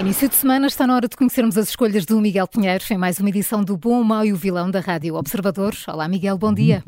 [0.00, 3.20] Início de semana está na hora de conhecermos as escolhas do Miguel Pinheiro em mais
[3.20, 5.76] uma edição do Bom, o Mau e o Vilão da Rádio Observador.
[5.86, 6.82] Olá, Miguel, bom dia.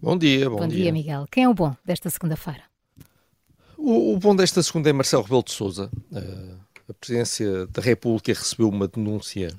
[0.00, 0.84] Bom dia, bom, bom dia.
[0.84, 0.92] dia.
[0.92, 1.26] Miguel.
[1.32, 2.62] Quem é o bom desta segunda-feira?
[3.76, 5.90] O, o, bom desta segunda é Marcelo Rebelo de Sousa.
[6.12, 6.56] Uh,
[6.88, 9.52] a Presidência da República recebeu uma denúncia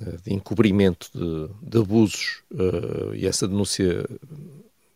[0.00, 4.04] uh, de encobrimento de, de abusos uh, e essa denúncia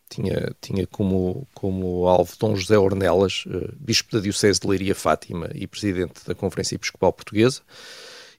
[0.09, 5.49] tinha, tinha como, como alvo Dom José Ornelas, uh, bispo da Diocese de Leiria Fátima
[5.53, 7.61] e presidente da Conferência Episcopal Portuguesa.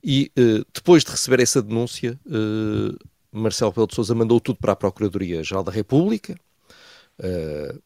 [0.02, 2.96] E uh, depois de receber essa denúncia, uh,
[3.32, 6.38] Marcelo Pelo de Sousa mandou tudo para a Procuradoria-Geral da República.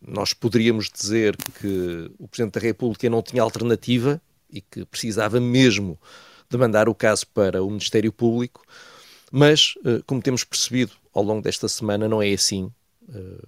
[0.01, 5.99] nós poderíamos dizer que o Presidente da República não tinha alternativa e que precisava mesmo
[6.49, 8.63] de mandar o caso para o Ministério Público,
[9.33, 9.75] mas,
[10.07, 12.80] como temos percebido ao longo desta semana, não é assim eh,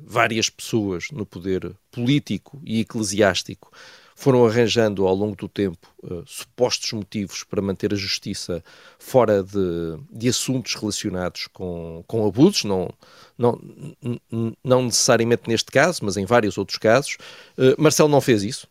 [0.01, 3.71] várias pessoas no poder político e eclesiástico
[4.23, 8.63] foram arranjando ao longo do tempo uh, supostos motivos para manter a justiça
[8.99, 12.89] fora de, de assuntos relacionados com, com abusos, não,
[13.37, 13.61] não,
[14.63, 17.17] não necessariamente neste caso, mas em vários outros casos.
[17.59, 18.69] Uh, Marcelo não fez isso.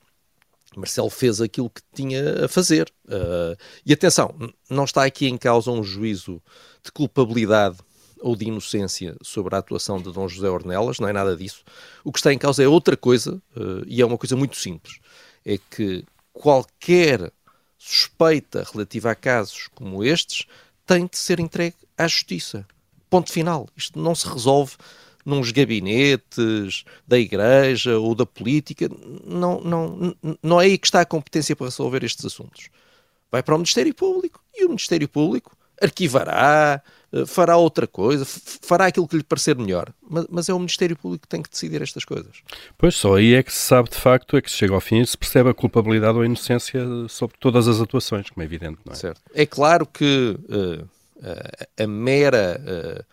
[0.74, 2.90] Marcelo fez aquilo que tinha a fazer.
[3.06, 4.34] Uh, e atenção,
[4.70, 6.42] não está aqui em causa um juízo
[6.82, 7.78] de culpabilidade
[8.22, 11.64] ou de inocência sobre a atuação de Dom José Ornelas, não é nada disso.
[12.04, 15.00] O que está em causa é outra coisa, uh, e é uma coisa muito simples:
[15.46, 17.32] é que qualquer
[17.78, 20.46] suspeita relativa a casos como estes
[20.86, 22.66] tem de ser entregue à justiça.
[23.10, 23.68] Ponto final.
[23.76, 24.76] Isto não se resolve
[25.26, 28.90] nos gabinetes da igreja ou da política.
[29.26, 32.70] Não, não, não é aí que está a competência para resolver estes assuntos.
[33.32, 36.82] Vai para o Ministério Público e o Ministério Público arquivará,
[37.12, 39.94] eh, fará outra coisa, fará aquilo que lhe parecer melhor.
[40.08, 42.38] Mas, mas, é o Ministério Público que tem que decidir estas coisas.
[42.78, 45.02] Pois, só aí é que se sabe de facto, é que se chega ao fim
[45.02, 48.80] e se percebe a culpabilidade ou a inocência sobre todas as atuações, como é evidente,
[48.86, 48.96] não é?
[48.96, 49.22] Certo.
[49.34, 50.88] É claro que uh,
[51.78, 53.06] a, a, mera, uh,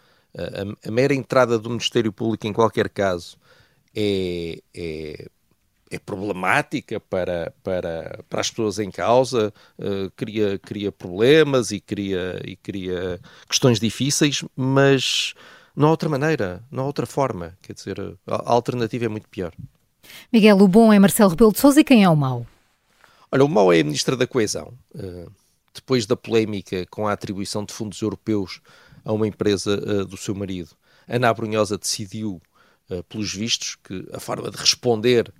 [0.84, 3.36] a, a, mera entrada do Ministério Público em qualquer caso
[3.94, 5.26] é, é
[5.90, 12.40] é problemática para, para, para as pessoas em causa, uh, cria, cria problemas e cria,
[12.44, 15.34] e cria questões difíceis, mas
[15.74, 17.56] não há outra maneira, não há outra forma.
[17.62, 19.52] Quer dizer, a, alternativa é muito pior.
[20.32, 22.46] Miguel, o bom é Marcelo Rebelo de Sousa e quem é o mau?
[23.30, 24.72] Olha, o mau é a Ministra da Coesão.
[24.94, 25.30] Uh,
[25.74, 28.60] depois da polémica com a atribuição de fundos europeus
[29.04, 30.70] a uma empresa uh, do seu marido,
[31.06, 32.42] Ana Brunhosa decidiu,
[33.08, 35.32] pelos vistos, que a forma de responder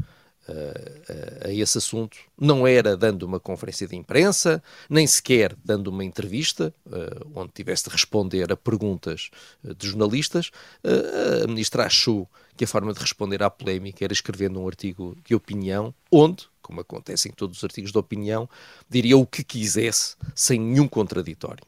[0.48, 6.74] a, esse assunto não era dando uma conferência de imprensa, nem sequer dando uma entrevista,
[6.86, 9.30] uh, onde tivesse de responder a perguntas
[9.62, 10.50] uh, de jornalistas.
[10.82, 15.16] Uh, a ministra achou que a forma de responder à polémica era escrevendo um artigo
[15.24, 18.48] de opinião, onde, como acontece em todos os artigos de opinião,
[18.88, 21.64] diria o que quisesse, sem nenhum contraditório.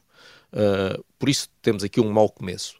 [1.17, 2.75] Por isso temos aqui um mau começo.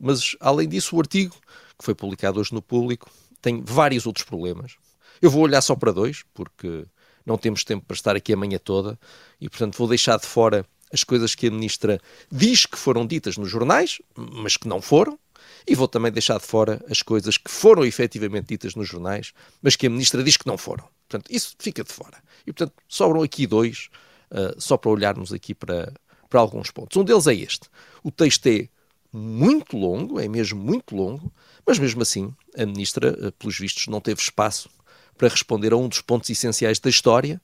[0.00, 1.36] Mas, além disso, o artigo,
[1.78, 3.08] que foi publicado hoje no público,
[3.40, 4.76] tem vários outros problemas.
[5.24, 6.84] Eu vou olhar só para dois, porque
[7.24, 8.98] não temos tempo para estar aqui a manhã toda
[9.40, 11.98] e, portanto, vou deixar de fora as coisas que a ministra
[12.30, 15.18] diz que foram ditas nos jornais, mas que não foram,
[15.66, 19.32] e vou também deixar de fora as coisas que foram efetivamente ditas nos jornais,
[19.62, 20.84] mas que a ministra diz que não foram.
[21.08, 22.22] Portanto, isso fica de fora.
[22.46, 23.88] E, portanto, sobram aqui dois,
[24.30, 25.90] uh, só para olharmos aqui para,
[26.28, 26.98] para alguns pontos.
[26.98, 27.70] Um deles é este.
[28.02, 28.68] O texto é
[29.10, 31.32] muito longo, é mesmo muito longo,
[31.66, 34.68] mas mesmo assim a ministra, uh, pelos vistos, não teve espaço
[35.16, 37.40] para responder a um dos pontos essenciais da história.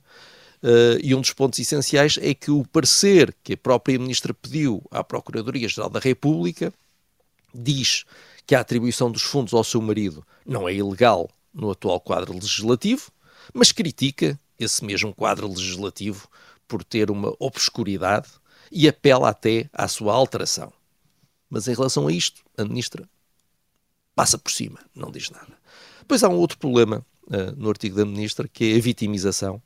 [0.63, 4.83] Uh, e um dos pontos essenciais é que o parecer que a própria Ministra pediu
[4.91, 6.73] à Procuradoria-Geral da República
[7.55, 8.05] diz
[8.47, 13.11] que a atribuição dos fundos ao seu marido não é ilegal no atual quadro legislativo,
[13.55, 16.29] mas critica esse mesmo quadro legislativo
[16.69, 18.29] por ter uma obscuridade
[18.71, 20.73] e apela até à sua alteração.
[21.49, 23.09] Mas em relação a isto, a Ministra
[24.15, 25.59] passa por cima, não diz nada.
[26.01, 29.63] Depois há um outro problema uh, no artigo da Ministra, que é a vitimização.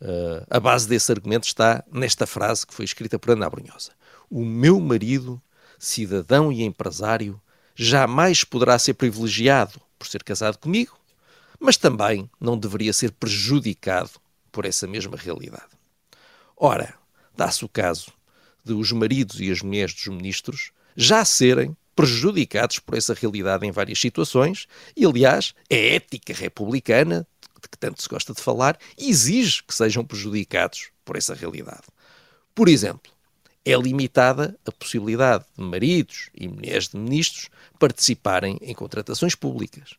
[0.00, 3.92] Uh, a base desse argumento está nesta frase que foi escrita por Ana Brunhosa.
[4.30, 5.40] O meu marido,
[5.78, 7.40] cidadão e empresário,
[7.74, 10.96] jamais poderá ser privilegiado por ser casado comigo,
[11.58, 14.12] mas também não deveria ser prejudicado
[14.50, 15.78] por essa mesma realidade.
[16.56, 16.94] Ora,
[17.36, 18.12] dá-se o caso
[18.64, 23.70] de os maridos e as mulheres dos ministros já serem prejudicados por essa realidade em
[23.70, 24.66] várias situações,
[24.96, 27.26] e aliás, a ética republicana,
[27.62, 31.82] de que tanto se gosta de falar, exige que sejam prejudicados por essa realidade.
[32.54, 33.12] Por exemplo,
[33.66, 39.90] é limitada a possibilidade de maridos e mulheres de ministros participarem em contratações públicas.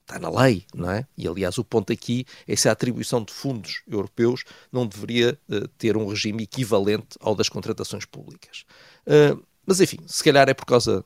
[0.00, 1.06] Está na lei, não é?
[1.16, 4.42] E aliás, o ponto aqui é se a atribuição de fundos europeus
[4.72, 8.64] não deveria uh, ter um regime equivalente ao das contratações públicas.
[9.06, 11.04] Uh, mas enfim, se calhar é por causa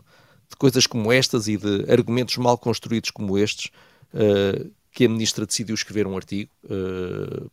[0.48, 3.70] de coisas como estas e de argumentos mal construídos como estes
[4.14, 6.50] uh, que a ministra decidiu escrever um artigo.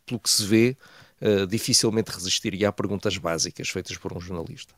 [0.04, 0.76] pelo que se vê,
[1.20, 4.74] uh, dificilmente resistiria a perguntas básicas feitas por um jornalista.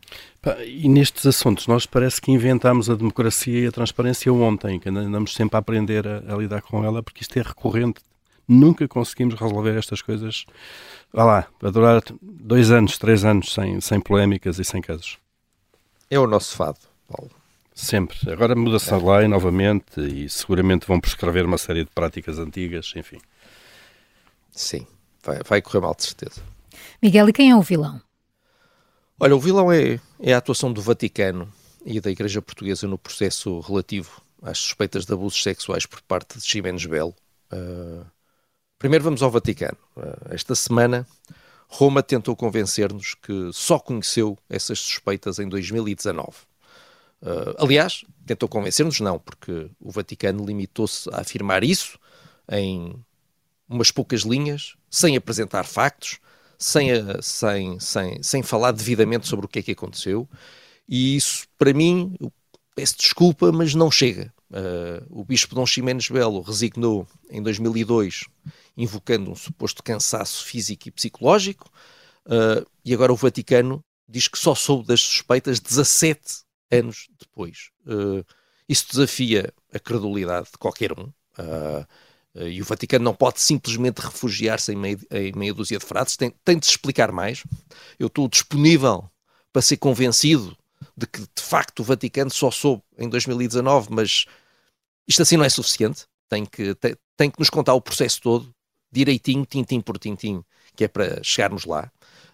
[0.64, 5.34] E nestes assuntos, nós parece que inventámos a democracia e a transparência ontem, que andamos
[5.34, 8.00] sempre a aprender a, a lidar com ela, porque isto é recorrente.
[8.46, 10.44] Nunca conseguimos resolver estas coisas,
[11.12, 15.18] vá lá, a durar dois anos, três anos sem, sem polémicas e sem casos.
[16.10, 17.30] É o nosso fado, Paulo.
[17.72, 18.30] Sempre.
[18.30, 23.18] Agora muda-se a lei novamente e seguramente vão prescrever uma série de práticas antigas, enfim.
[24.50, 24.86] Sim
[25.22, 26.42] vai, vai correr mal, de certeza.
[27.02, 28.00] Miguel, e quem é o vilão?
[29.18, 31.52] Olha, o vilão é, é a atuação do Vaticano
[31.84, 36.46] e da Igreja Portuguesa no processo relativo às suspeitas de abusos sexuais por parte de
[36.46, 37.14] Ximenes Belo.
[37.52, 38.04] Uh,
[38.78, 39.76] primeiro vamos ao Vaticano.
[39.96, 41.06] Uh, esta semana,
[41.72, 46.28] Roma tentou convencer-nos que só conheceu essas suspeitas em 2019.
[47.22, 51.96] Uh, aliás, tentou convencer-nos não, porque o Vaticano limitou-se a afirmar isso
[52.50, 52.94] em
[53.68, 56.18] umas poucas linhas, sem apresentar factos,
[56.58, 56.88] sem,
[57.22, 60.28] sem, sem, sem falar devidamente sobre o que é que aconteceu.
[60.88, 62.16] E isso, para mim,
[62.74, 64.32] peço desculpa, mas não chega.
[64.50, 68.24] Uh, o bispo Dom Ximenes Belo resignou em 2002,
[68.76, 71.70] invocando um suposto cansaço físico e psicológico,
[72.26, 76.20] uh, e agora o Vaticano diz que só soube das suspeitas 17
[76.70, 77.70] anos depois.
[77.86, 78.24] Uh,
[78.68, 81.12] isso desafia a credulidade de qualquer um.
[81.38, 81.86] Uh,
[82.34, 84.78] e o Vaticano não pode simplesmente refugiar-se em,
[85.10, 87.42] em meia dúzia de frases, tem, tem de se explicar mais.
[87.98, 89.10] Eu estou disponível
[89.52, 90.56] para ser convencido
[90.96, 94.26] de que, de facto, o Vaticano só soube em 2019, mas
[95.08, 96.06] isto assim não é suficiente.
[96.28, 98.54] Tem que, tem, tem que nos contar o processo todo,
[98.90, 100.42] direitinho, tintim por tintim,
[100.74, 101.90] que é para chegarmos lá.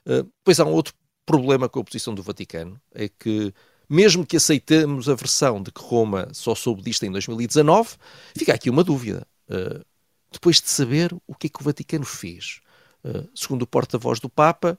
[0.07, 0.95] Uh, pois há um outro
[1.25, 3.53] problema com a posição do Vaticano, é que
[3.89, 7.97] mesmo que aceitemos a versão de que Roma só soube disto em 2019,
[8.37, 9.27] fica aqui uma dúvida.
[9.49, 9.85] Uh,
[10.31, 12.61] depois de saber o que é que o Vaticano fez.
[13.05, 14.79] Uh, segundo o porta-voz do Papa,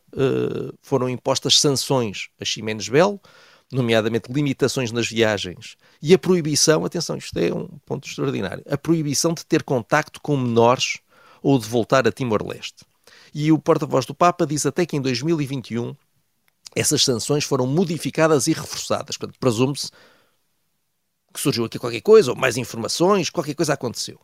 [0.81, 3.21] foram impostas sanções a Ximenes Belo,
[3.71, 9.33] nomeadamente limitações nas viagens e a proibição, atenção, isto é um ponto extraordinário, a proibição
[9.33, 10.99] de ter contacto com menores
[11.41, 12.85] ou de voltar a Timor-Leste.
[13.33, 15.95] E o porta-voz do Papa diz até que em 2021
[16.75, 19.17] essas sanções foram modificadas e reforçadas.
[19.17, 19.91] Portanto, presume-se
[21.33, 24.19] que surgiu aqui qualquer coisa, ou mais informações, qualquer coisa aconteceu.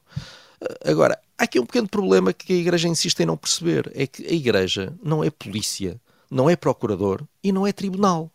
[0.86, 4.26] Agora, há aqui um pequeno problema que a Igreja insiste em não perceber: é que
[4.26, 6.00] a Igreja não é polícia,
[6.30, 8.32] não é procurador e não é tribunal.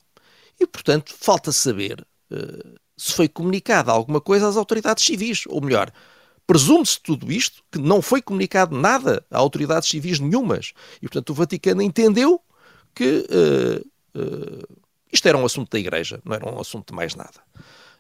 [0.61, 5.93] E, portanto, falta saber uh, se foi comunicada alguma coisa às autoridades civis, ou melhor,
[6.49, 10.73] presume-se tudo isto, que não foi comunicado nada a autoridades civis nenhumas.
[10.97, 12.41] E, portanto, o Vaticano entendeu
[12.95, 14.79] que uh, uh,
[15.13, 17.39] isto era um assunto da Igreja, não era um assunto de mais nada.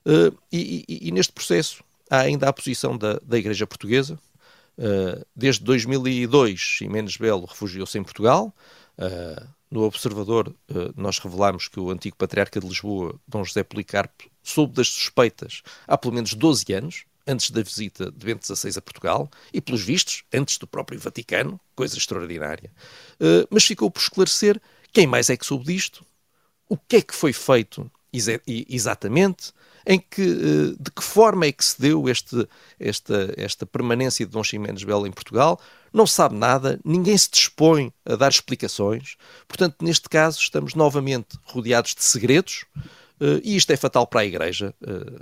[0.00, 4.18] Uh, e, e, e, neste processo há ainda a posição da, da Igreja Portuguesa.
[5.34, 8.54] Desde 2002, Ximenes Belo refugiou-se em Portugal.
[9.68, 10.54] No Observador,
[10.96, 15.98] nós revelamos que o antigo patriarca de Lisboa, Dom José Policarpo, soube das suspeitas há
[15.98, 20.24] pelo menos 12 anos, antes da visita de Bento XVI a Portugal, e pelos vistos,
[20.32, 22.72] antes do próprio Vaticano, coisa extraordinária.
[23.50, 24.60] mas ficou por esclarecer
[24.92, 26.04] quem mais é que soube disto,
[26.68, 27.90] o que é que foi feito
[28.46, 29.52] exatamente,
[29.86, 32.46] em que, eh, de que forma é que se deu este,
[32.78, 35.58] esta, esta permanência de Dom Ximenes Belo em Portugal,
[35.92, 39.16] não sabe nada, ninguém se dispõe a dar explicações,
[39.46, 42.66] portanto, neste caso, estamos novamente rodeados de segredos,
[43.20, 45.20] eh, e isto é fatal para a Igreja, eh,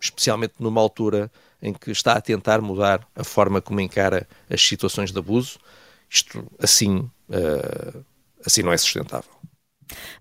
[0.00, 5.10] especialmente numa altura em que está a tentar mudar a forma como encara as situações
[5.10, 5.58] de abuso.
[6.08, 7.10] Isto assim,
[8.44, 9.36] assim não é sustentável.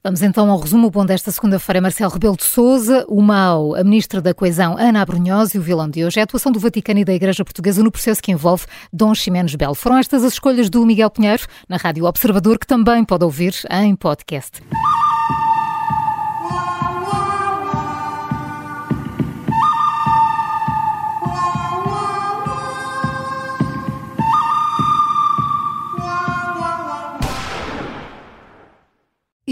[0.04, 1.82] Vamos então ao resumo bom desta segunda-feira.
[1.82, 5.89] Marcelo Rebelo de Souza, o mau, a ministra da Coesão, Ana Abrunhosa e o vilão
[5.89, 8.65] de hoje é a atuação do Vaticano e da Igreja Portuguesa no processo que envolve
[8.94, 9.75] Dom Ximenes Belo.
[9.75, 13.96] Foram estas as escolhas do Miguel Pinheiro, na Rádio Observador, que também pode ouvir em
[13.96, 14.62] podcast.